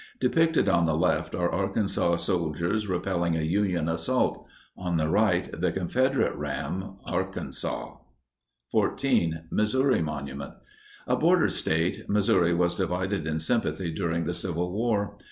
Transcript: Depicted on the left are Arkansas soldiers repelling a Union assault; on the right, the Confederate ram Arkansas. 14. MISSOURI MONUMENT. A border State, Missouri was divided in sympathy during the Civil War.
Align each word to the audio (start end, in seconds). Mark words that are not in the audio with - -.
Depicted 0.19 0.67
on 0.67 0.87
the 0.87 0.95
left 0.97 1.35
are 1.35 1.51
Arkansas 1.51 2.15
soldiers 2.15 2.87
repelling 2.87 3.35
a 3.37 3.41
Union 3.41 3.87
assault; 3.87 4.47
on 4.75 4.97
the 4.97 5.07
right, 5.07 5.47
the 5.53 5.71
Confederate 5.71 6.33
ram 6.33 6.95
Arkansas. 7.05 7.97
14. 8.71 9.43
MISSOURI 9.51 10.01
MONUMENT. 10.01 10.55
A 11.05 11.15
border 11.15 11.49
State, 11.49 12.09
Missouri 12.09 12.51
was 12.55 12.73
divided 12.73 13.27
in 13.27 13.37
sympathy 13.37 13.93
during 13.93 14.25
the 14.25 14.33
Civil 14.33 14.71
War. 14.73 15.17